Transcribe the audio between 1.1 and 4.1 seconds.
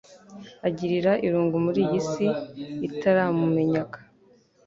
irungu muri iyi si itaramumenyaga.